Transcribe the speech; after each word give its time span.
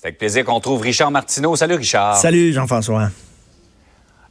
C'est 0.00 0.06
avec 0.06 0.18
plaisir 0.18 0.44
qu'on 0.44 0.60
trouve 0.60 0.82
Richard 0.82 1.10
Martineau. 1.10 1.56
Salut 1.56 1.74
Richard. 1.74 2.16
Salut 2.16 2.52
Jean-François. 2.52 3.10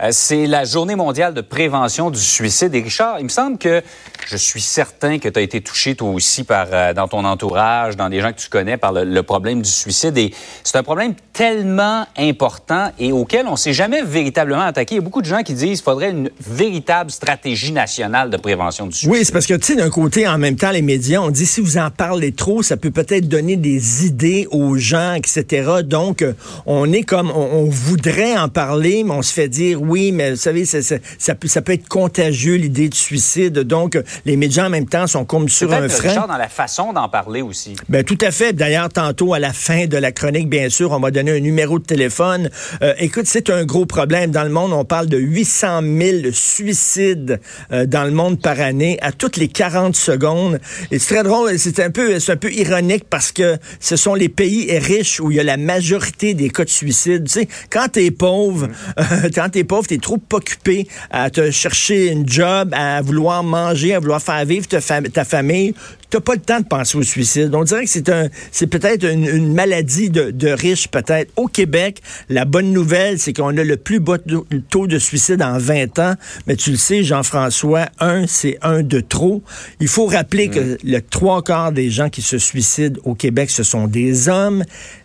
Euh, 0.00 0.08
c'est 0.10 0.48
la 0.48 0.64
journée 0.64 0.96
mondiale 0.96 1.34
de 1.34 1.40
prévention 1.40 2.10
du 2.10 2.18
suicide. 2.18 2.74
Et 2.74 2.82
Richard, 2.82 3.20
il 3.20 3.24
me 3.24 3.28
semble 3.28 3.58
que 3.58 3.80
je 4.26 4.36
suis 4.36 4.60
certain 4.60 5.18
que 5.18 5.28
tu 5.28 5.38
as 5.38 5.42
été 5.42 5.60
touché 5.60 5.94
toi 5.94 6.10
aussi 6.10 6.44
par, 6.44 6.66
euh, 6.72 6.92
dans 6.92 7.08
ton 7.08 7.24
entourage, 7.24 7.96
dans 7.96 8.08
des 8.08 8.20
gens 8.20 8.32
que 8.32 8.38
tu 8.38 8.48
connais, 8.48 8.76
par 8.76 8.92
le, 8.92 9.22
problème 9.22 9.62
du 9.62 9.70
suicide. 9.70 10.16
Et 10.18 10.32
c'est 10.64 10.76
un 10.76 10.82
problème 10.82 11.14
tellement 11.32 12.06
important 12.18 12.90
et 12.98 13.12
auquel 13.12 13.46
on 13.46 13.56
s'est 13.56 13.72
jamais 13.72 14.02
véritablement 14.02 14.62
attaqué. 14.62 14.96
Il 14.96 14.98
y 14.98 15.00
a 15.00 15.02
beaucoup 15.02 15.22
de 15.22 15.26
gens 15.26 15.42
qui 15.42 15.54
disent 15.54 15.80
qu'il 15.80 15.84
faudrait 15.84 16.10
une 16.10 16.30
véritable 16.40 17.10
stratégie 17.10 17.72
nationale 17.72 18.30
de 18.30 18.36
prévention 18.36 18.86
du 18.86 18.92
suicide. 18.92 19.10
Oui, 19.10 19.24
c'est 19.24 19.32
parce 19.32 19.46
que, 19.46 19.54
tu 19.54 19.66
sais, 19.66 19.76
d'un 19.76 19.90
côté, 19.90 20.26
en 20.26 20.38
même 20.38 20.56
temps, 20.56 20.70
les 20.70 20.82
médias, 20.82 21.20
on 21.20 21.30
dit 21.30 21.46
si 21.46 21.60
vous 21.60 21.78
en 21.78 21.90
parlez 21.90 22.32
trop, 22.32 22.62
ça 22.62 22.76
peut 22.76 22.90
peut-être 22.90 23.28
donner 23.28 23.56
des 23.56 24.06
idées 24.06 24.48
aux 24.50 24.76
gens, 24.76 25.14
etc. 25.14 25.82
Donc, 25.84 26.22
euh, 26.22 26.32
on 26.66 26.92
est 26.92 27.02
comme, 27.02 27.30
on, 27.30 27.48
on 27.52 27.64
voudrait 27.70 28.36
en 28.36 28.48
parler, 28.48 29.04
mais 29.04 29.12
on 29.12 29.22
se 29.22 29.32
fait 29.32 29.48
dire 29.48 29.80
oui, 29.80 30.12
mais 30.12 30.32
vous 30.32 30.36
savez, 30.36 30.64
ça, 30.64 30.82
ça, 30.82 31.34
peut, 31.34 31.48
ça 31.48 31.62
peut 31.62 31.72
être 31.72 31.88
contagieux, 31.88 32.56
l'idée 32.56 32.88
de 32.88 32.94
suicide. 32.94 33.60
Donc, 33.60 33.96
les 34.24 34.36
médias, 34.36 34.66
en 34.66 34.70
même 34.70 34.88
temps, 34.88 35.06
sont 35.06 35.24
comme 35.24 35.48
sur 35.48 35.72
un 35.72 35.88
frein. 35.88 36.26
dans 36.26 36.36
la 36.36 36.48
façon 36.48 36.92
d'en 36.92 37.08
parler 37.08 37.42
aussi. 37.42 37.76
Ben, 37.88 38.04
tout 38.04 38.18
à 38.20 38.30
fait. 38.30 38.52
D'ailleurs, 38.52 38.88
tantôt, 38.88 39.34
à 39.34 39.38
la 39.38 39.52
fin 39.52 39.86
de 39.86 39.96
la 39.96 40.12
chronique, 40.12 40.48
bien 40.48 40.68
sûr, 40.68 40.92
on 40.92 41.00
m'a 41.00 41.10
donné 41.10 41.32
un 41.32 41.40
numéro 41.40 41.78
de 41.78 41.84
téléphone. 41.84 42.50
Euh, 42.82 42.94
écoute, 42.98 43.26
c'est 43.26 43.50
un 43.50 43.64
gros 43.64 43.86
problème. 43.86 44.30
Dans 44.30 44.44
le 44.44 44.50
monde, 44.50 44.72
on 44.72 44.84
parle 44.84 45.06
de 45.06 45.18
800 45.18 45.80
000 45.82 46.32
suicides 46.32 47.40
euh, 47.72 47.86
dans 47.86 48.04
le 48.04 48.10
monde 48.10 48.40
par 48.40 48.60
année, 48.60 48.98
à 49.02 49.12
toutes 49.12 49.36
les 49.36 49.48
40 49.48 49.96
secondes. 49.96 50.60
Et 50.90 50.98
c'est 50.98 51.14
très 51.14 51.24
drôle, 51.24 51.58
c'est 51.58 51.80
un 51.80 51.90
peu, 51.90 52.18
c'est 52.20 52.32
un 52.32 52.36
peu 52.36 52.52
ironique 52.52 53.04
parce 53.08 53.32
que 53.32 53.56
ce 53.80 53.96
sont 53.96 54.14
les 54.14 54.28
pays 54.28 54.78
riches 54.78 55.20
où 55.20 55.30
il 55.30 55.36
y 55.36 55.40
a 55.40 55.44
la 55.44 55.56
majorité 55.56 56.34
des 56.34 56.50
cas 56.50 56.64
de 56.64 56.70
suicide. 56.70 57.24
Tu 57.24 57.40
sais, 57.40 57.48
quand 57.70 57.88
t'es 57.92 58.10
pauvre, 58.10 58.68
euh, 58.98 59.30
quand 59.34 59.48
t'es 59.50 59.64
pauvre, 59.64 59.86
t'es 59.86 59.98
trop 59.98 60.20
occupé 60.32 60.86
à 61.10 61.30
te 61.30 61.50
chercher 61.50 62.08
une 62.08 62.28
job, 62.28 62.70
à 62.72 63.02
vouloir 63.02 63.42
manger, 63.42 63.94
à 63.94 64.00
vouloir 64.02 64.20
faire 64.20 64.44
vivre 64.44 64.66
ta, 64.66 65.24
famille 65.24 65.74
t'as 66.12 66.20
pas 66.20 66.34
le 66.34 66.40
temps 66.40 66.60
de 66.60 66.66
penser 66.66 66.98
au 66.98 67.02
suicide. 67.02 67.54
On 67.54 67.64
dirait 67.64 67.84
que 67.84 67.90
c'est 67.90 68.10
un, 68.10 68.28
c'est 68.50 68.66
peut-être 68.66 69.04
une, 69.04 69.54
maladie 69.54 70.10
de, 70.10 70.30
de 70.30 70.48
riches, 70.48 70.88
peut-être. 70.88 71.32
Au 71.36 71.46
Québec, 71.46 72.02
la 72.28 72.44
bonne 72.44 72.70
nouvelle, 72.70 73.18
c'est 73.18 73.32
qu'on 73.32 73.56
a 73.56 73.64
le 73.64 73.76
plus 73.78 73.98
bas 73.98 74.18
taux 74.68 74.86
de 74.86 74.98
suicide 74.98 75.42
en 75.42 75.56
20 75.56 75.98
ans. 76.00 76.14
Mais 76.46 76.56
tu 76.56 76.72
le 76.72 76.76
sais, 76.76 77.02
Jean-François, 77.02 77.86
un, 77.98 78.26
c'est 78.26 78.58
un 78.60 78.82
de 78.82 79.00
trop. 79.00 79.42
Il 79.80 79.88
faut 79.88 80.04
rappeler 80.04 80.48
que 80.48 80.60
mm. 80.60 80.78
le 80.84 81.00
trois 81.00 81.42
quarts 81.42 81.72
des 81.72 81.88
gens 81.88 82.10
qui 82.10 82.20
se 82.20 82.36
suicident 82.36 83.00
au 83.04 83.14
Québec, 83.14 83.48
ce 83.48 83.62
sont 83.62 83.86
des 83.86 84.28
hommes. 84.28 84.64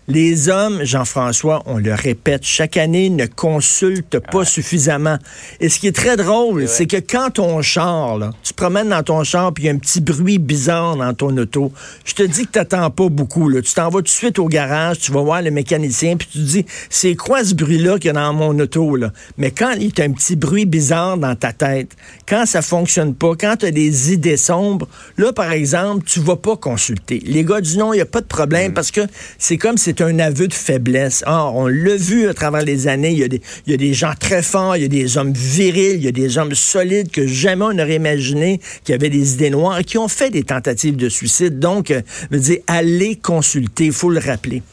Les 0.09 0.47
hommes, 0.47 0.85
Jean-François, 0.85 1.63
on 1.65 1.79
le 1.79 1.93
répète 1.93 2.45
chaque 2.45 2.77
année, 2.77 3.09
ne 3.09 3.25
consultent 3.25 4.19
pas 4.19 4.45
suffisamment. 4.45 5.17
Et 5.59 5.67
ce 5.67 5.79
qui 5.79 5.87
est 5.87 5.95
très 5.95 6.15
drôle, 6.15 6.65
c'est 6.69 6.85
que 6.85 6.95
quand 6.95 7.31
ton 7.31 7.61
char, 7.61 8.17
là, 8.17 8.31
tu 8.41 8.53
promènes 8.53 8.87
dans 8.87 9.03
ton 9.03 9.25
char, 9.25 9.53
puis 9.53 9.65
il 9.65 9.67
y 9.67 9.69
a 9.69 9.73
un 9.73 9.77
petit 9.77 9.99
bruit 9.99 10.37
bizarre 10.37 10.95
dans 10.97 11.13
ton 11.13 11.35
auto, 11.37 11.71
je 12.05 12.13
te 12.13 12.23
dis 12.23 12.45
que 12.45 12.51
tu 12.51 12.59
n'attends 12.59 12.89
pas 12.89 13.09
beaucoup. 13.09 13.49
Là. 13.49 13.61
Tu 13.61 13.73
t'en 13.73 13.89
vas 13.89 13.99
tout 13.99 14.03
de 14.03 14.09
suite 14.09 14.39
au 14.39 14.47
garage, 14.47 14.99
tu 14.99 15.11
vas 15.11 15.21
voir 15.21 15.41
le 15.41 15.51
mécanicien, 15.51 16.17
puis 16.17 16.27
tu 16.31 16.39
te 16.39 16.43
dis, 16.43 16.65
c'est 16.89 17.15
quoi 17.15 17.43
ce 17.43 17.53
bruit-là 17.53 17.97
qu'il 17.97 18.07
y 18.07 18.09
a 18.09 18.13
dans 18.13 18.33
mon 18.33 18.57
auto? 18.59 18.95
Là? 18.95 19.11
Mais 19.37 19.51
quand 19.51 19.73
il 19.79 19.91
y 19.97 20.01
a 20.01 20.05
un 20.05 20.11
petit 20.11 20.35
bruit 20.35 20.65
bizarre 20.65 21.17
dans 21.17 21.35
ta 21.35 21.53
tête, 21.53 21.91
quand 22.27 22.45
ça 22.45 22.61
fonctionne 22.61 23.13
pas, 23.13 23.33
quand 23.39 23.57
tu 23.59 23.65
as 23.65 23.71
des 23.71 24.13
idées 24.13 24.37
sombres, 24.37 24.87
là, 25.17 25.33
par 25.33 25.51
exemple, 25.51 26.05
tu 26.05 26.19
vas 26.19 26.35
pas 26.35 26.55
consulter. 26.55 27.21
Les 27.25 27.43
gars 27.43 27.61
disent 27.61 27.77
non, 27.77 27.93
il 27.93 27.97
n'y 27.97 28.01
a 28.01 28.05
pas 28.05 28.21
de 28.21 28.25
problème, 28.25 28.71
mm. 28.71 28.73
parce 28.73 28.91
que 28.91 29.01
c'est 29.37 29.57
comme 29.57 29.77
si 29.77 29.93
un 29.99 30.19
aveu 30.19 30.47
de 30.47 30.53
faiblesse. 30.53 31.23
Or, 31.25 31.55
on 31.55 31.67
l'a 31.67 31.95
vu 31.95 32.27
à 32.27 32.33
travers 32.33 32.63
les 32.63 32.87
années, 32.87 33.11
il 33.11 33.19
y, 33.19 33.23
a 33.23 33.27
des, 33.27 33.41
il 33.65 33.71
y, 33.71 33.73
a 33.73 33.77
des, 33.77 33.93
gens 33.93 34.13
très 34.19 34.41
forts, 34.41 34.77
il 34.77 34.83
y 34.83 34.85
a 34.85 34.89
des 34.89 35.17
hommes 35.17 35.33
virils, 35.33 35.95
il 35.95 36.03
y 36.03 36.07
a 36.07 36.11
des 36.11 36.37
hommes 36.37 36.53
solides 36.53 37.11
que 37.11 37.25
jamais 37.25 37.65
on 37.65 37.73
n'aurait 37.73 37.95
imaginé 37.95 38.59
qui 38.83 38.93
avaient 38.93 39.09
des 39.09 39.33
idées 39.33 39.49
noires 39.49 39.79
et 39.79 39.83
qui 39.83 39.97
ont 39.97 40.07
fait 40.07 40.29
des 40.29 40.43
tentatives 40.43 40.86
de 40.95 41.09
suicide. 41.09 41.59
Donc, 41.59 41.91
euh, 41.91 42.01
dire, 42.31 42.59
allez 42.67 43.15
consulter, 43.17 43.85
il 43.85 43.91
faut 43.91 44.09
le 44.09 44.19
rappeler. 44.19 44.63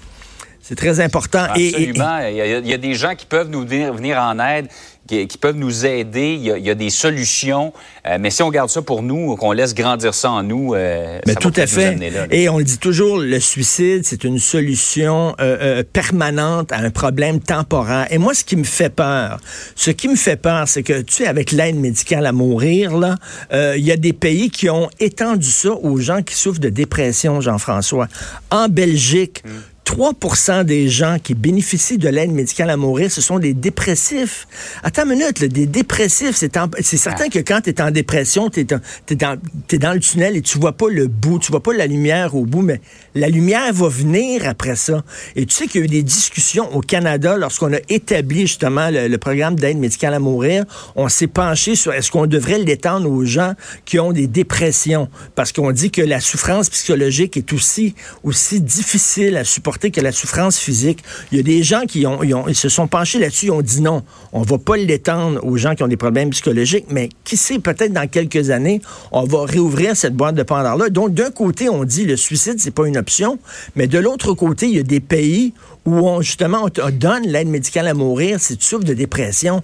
C'est 0.66 0.76
très 0.76 1.00
important. 1.00 1.44
Absolument. 1.50 2.20
Et, 2.22 2.30
il, 2.30 2.66
y 2.66 2.72
a, 2.72 2.78
des 2.78 2.94
gens 2.94 3.14
qui 3.14 3.26
peuvent 3.26 3.50
nous 3.50 3.66
venir, 3.66 3.92
venir 3.92 4.16
en 4.18 4.38
aide 4.38 4.68
qui, 5.06 5.38
peuvent 5.38 5.56
nous 5.56 5.84
aider. 5.84 6.38
Il 6.40 6.64
y 6.64 6.70
a, 6.70 6.74
des 6.74 6.88
solutions. 6.88 7.74
Euh, 8.06 8.16
mais 8.18 8.30
si 8.30 8.42
on 8.42 8.50
garde 8.50 8.70
ça 8.70 8.80
pour 8.80 9.02
nous, 9.02 9.36
qu'on 9.36 9.52
laisse 9.52 9.74
grandir 9.74 10.14
ça 10.14 10.30
en 10.30 10.42
nous, 10.42 10.74
euh, 10.74 11.20
mais 11.26 11.34
tout 11.34 11.52
à 11.56 11.66
fait. 11.66 11.96
Et 12.30 12.48
on 12.48 12.58
le 12.58 12.64
dit 12.64 12.78
toujours, 12.78 13.18
le 13.18 13.40
suicide, 13.40 14.02
c'est 14.04 14.24
une 14.24 14.38
solution 14.38 15.34
euh, 15.38 15.82
permanente 15.92 16.72
à 16.72 16.78
un 16.78 16.90
problème 16.90 17.40
temporaire. 17.40 18.06
Et 18.10 18.18
moi, 18.18 18.32
ce 18.34 18.44
qui 18.44 18.56
me 18.56 18.64
fait 18.64 18.88
peur, 18.88 19.40
ce 19.76 19.90
qui 19.90 20.08
me 20.08 20.16
fait 20.16 20.40
peur, 20.40 20.66
c'est 20.66 20.82
que, 20.82 21.02
tu 21.02 21.12
sais, 21.12 21.26
avec 21.26 21.52
l'aide 21.52 21.76
médicale 21.76 22.24
à 22.24 22.32
mourir, 22.32 22.96
là, 22.96 23.16
il 23.52 23.84
y 23.84 23.92
a 23.92 23.96
des 23.96 24.12
pays 24.12 24.50
qui 24.50 24.70
ont 24.70 24.88
étendu 24.98 25.50
ça 25.50 25.72
aux 25.72 25.98
gens 25.98 26.22
qui 26.22 26.34
souffrent 26.34 26.60
de 26.60 26.70
dépression, 26.70 27.40
Jean-François. 27.40 28.08
En 28.50 28.68
Belgique, 28.68 29.42
hmm. 29.44 29.73
3% 29.84 30.64
des 30.64 30.88
gens 30.88 31.18
qui 31.22 31.34
bénéficient 31.34 31.98
de 31.98 32.08
l'aide 32.08 32.32
médicale 32.32 32.70
à 32.70 32.76
mourir, 32.76 33.10
ce 33.10 33.20
sont 33.20 33.38
des 33.38 33.54
dépressifs. 33.54 34.48
Attends 34.82 35.04
une 35.04 35.18
minute, 35.18 35.44
des 35.44 35.66
dépressifs, 35.66 36.36
c'est, 36.36 36.50
certain 36.96 37.28
que 37.28 37.38
quand 37.40 37.60
tu 37.62 37.70
es 37.70 37.80
en 37.82 37.90
dépression, 37.90 38.48
tu 38.48 38.60
es, 38.60 38.64
dans, 38.64 38.80
dans 39.12 39.92
le 39.92 40.00
tunnel 40.00 40.36
et 40.36 40.42
tu 40.42 40.58
vois 40.58 40.72
pas 40.72 40.88
le 40.88 41.06
bout, 41.06 41.38
tu 41.38 41.50
vois 41.50 41.62
pas 41.62 41.74
la 41.74 41.86
lumière 41.86 42.34
au 42.34 42.46
bout, 42.46 42.62
mais 42.62 42.80
la 43.14 43.28
lumière 43.28 43.72
va 43.72 43.88
venir 43.88 44.48
après 44.48 44.74
ça. 44.74 45.04
Et 45.36 45.44
tu 45.44 45.54
sais 45.54 45.66
qu'il 45.66 45.80
y 45.80 45.82
a 45.82 45.86
eu 45.86 45.88
des 45.88 46.02
discussions 46.02 46.74
au 46.74 46.80
Canada 46.80 47.36
lorsqu'on 47.36 47.72
a 47.72 47.78
établi 47.88 48.42
justement 48.42 48.88
le, 48.90 49.14
programme 49.18 49.54
d'aide 49.54 49.78
médicale 49.78 50.14
à 50.14 50.18
mourir. 50.18 50.64
On 50.96 51.08
s'est 51.08 51.26
penché 51.26 51.76
sur 51.76 51.92
est-ce 51.92 52.10
qu'on 52.10 52.26
devrait 52.26 52.58
l'étendre 52.58 53.10
aux 53.10 53.24
gens 53.24 53.54
qui 53.84 53.98
ont 53.98 54.12
des 54.12 54.26
dépressions, 54.26 55.08
parce 55.34 55.52
qu'on 55.52 55.72
dit 55.72 55.90
que 55.90 56.02
la 56.02 56.20
souffrance 56.20 56.68
psychologique 56.70 57.36
est 57.36 57.52
aussi, 57.52 57.94
aussi 58.22 58.60
difficile 58.60 59.36
à 59.36 59.44
supporter 59.44 59.73
que 59.78 60.00
la 60.00 60.12
souffrance 60.12 60.58
physique. 60.58 61.02
Il 61.30 61.36
y 61.38 61.40
a 61.40 61.42
des 61.42 61.62
gens 61.62 61.82
qui 61.86 62.06
se 62.54 62.68
sont 62.68 62.86
penchés 62.86 63.18
là-dessus, 63.18 63.46
ils 63.46 63.50
ont 63.50 63.62
dit 63.62 63.80
non, 63.80 64.02
on 64.32 64.42
va 64.42 64.58
pas 64.58 64.76
l'étendre 64.76 65.44
aux 65.44 65.56
gens 65.56 65.74
qui 65.74 65.82
ont 65.82 65.88
des 65.88 65.96
problèmes 65.96 66.30
psychologiques, 66.30 66.86
mais 66.90 67.08
qui 67.24 67.36
sait, 67.36 67.58
peut-être 67.58 67.92
dans 67.92 68.08
quelques 68.08 68.50
années, 68.50 68.80
on 69.12 69.24
va 69.24 69.44
réouvrir 69.44 69.96
cette 69.96 70.14
boîte 70.14 70.34
de 70.34 70.42
Pandore-là. 70.42 70.88
Donc, 70.88 71.14
d'un 71.14 71.30
côté, 71.30 71.68
on 71.68 71.84
dit 71.84 72.04
le 72.04 72.16
suicide, 72.16 72.56
c'est 72.58 72.70
pas 72.70 72.86
une 72.86 72.96
option, 72.96 73.38
mais 73.76 73.86
de 73.86 73.98
l'autre 73.98 74.34
côté, 74.34 74.66
il 74.66 74.76
y 74.76 74.80
a 74.80 74.82
des 74.82 75.00
pays 75.00 75.54
où 75.84 76.08
on, 76.08 76.22
justement, 76.22 76.66
on 76.82 76.90
donne 76.90 77.26
l'aide 77.26 77.48
médicale 77.48 77.88
à 77.88 77.94
mourir 77.94 78.40
si 78.40 78.56
tu 78.56 78.64
souffres 78.64 78.84
de 78.84 78.94
dépression 78.94 79.62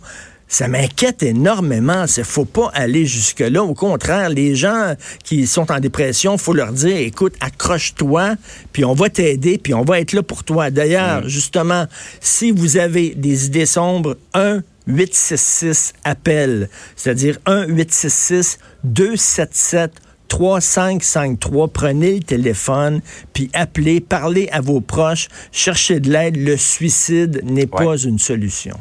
ça 0.51 0.67
m'inquiète 0.67 1.23
énormément. 1.23 2.05
Il 2.15 2.25
faut 2.25 2.45
pas 2.45 2.71
aller 2.75 3.07
jusque-là. 3.07 3.63
Au 3.63 3.73
contraire, 3.73 4.29
les 4.29 4.57
gens 4.57 4.95
qui 5.25 5.47
sont 5.47 5.71
en 5.73 5.79
dépression, 5.79 6.37
faut 6.37 6.53
leur 6.53 6.73
dire, 6.73 6.97
écoute, 6.97 7.35
accroche-toi, 7.41 8.35
puis 8.73 8.85
on 8.85 8.93
va 8.93 9.09
t'aider, 9.09 9.59
puis 9.59 9.73
on 9.75 9.85
va 9.85 10.01
être 10.01 10.13
là 10.13 10.25
pour 10.25 10.43
toi. 10.43 10.71
D'ailleurs, 10.71 11.23
mm. 11.23 11.29
justement, 11.29 11.87
si 12.21 12.51
vous 12.51 12.77
avez 12.77 13.15
des 13.15 13.47
idées 13.47 13.65
sombres, 13.65 14.19
1 14.35 14.63
866 14.89 15.93
appel, 16.03 16.69
c'est-à-dire 16.97 17.39
1 17.47 17.67
866 17.67 18.59
277 18.83 19.93
3553, 20.27 21.69
prenez 21.69 22.15
le 22.15 22.23
téléphone, 22.23 23.03
puis 23.33 23.51
appelez, 23.53 24.01
parlez 24.01 24.49
à 24.51 24.61
vos 24.61 24.81
proches, 24.81 25.29
cherchez 25.53 26.01
de 26.01 26.11
l'aide. 26.11 26.37
Le 26.37 26.57
suicide 26.57 27.41
n'est 27.45 27.67
pas 27.67 27.97
une 27.97 28.19
solution. 28.19 28.79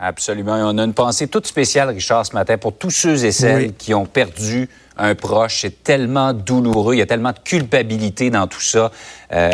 Absolument. 0.00 0.54
on 0.54 0.78
a 0.78 0.84
une 0.84 0.94
pensée 0.94 1.28
toute 1.28 1.46
spéciale, 1.46 1.90
Richard, 1.90 2.24
ce 2.24 2.32
matin, 2.32 2.56
pour 2.56 2.72
tous 2.72 2.90
ceux 2.90 3.22
et 3.24 3.32
celles 3.32 3.74
qui 3.74 3.92
ont 3.92 4.06
perdu 4.06 4.68
un 4.96 5.14
proche. 5.14 5.60
C'est 5.60 5.82
tellement 5.82 6.32
douloureux. 6.32 6.94
Il 6.94 6.98
y 6.98 7.02
a 7.02 7.06
tellement 7.06 7.32
de 7.32 7.38
culpabilité 7.38 8.30
dans 8.30 8.46
tout 8.46 8.60
ça, 8.60 8.90
euh, 9.32 9.50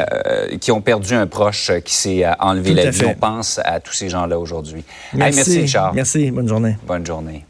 qui 0.61 0.71
ont 0.71 0.81
perdu 0.81 1.15
un 1.15 1.27
proche 1.27 1.73
qui 1.85 1.95
s'est 1.95 2.25
euh, 2.25 2.33
enlevé 2.39 2.75
la 2.75 2.91
vie. 2.91 3.05
On 3.07 3.15
pense 3.15 3.61
à 3.65 3.81
tous 3.81 3.93
ces 3.93 4.09
gens-là 4.09 4.39
aujourd'hui. 4.39 4.85
Merci. 5.15 5.37
merci, 5.37 5.61
Richard. 5.61 5.95
Merci. 5.95 6.31
Bonne 6.31 6.49
journée. 6.49 6.77
Bonne 6.87 7.05
journée. 7.05 7.45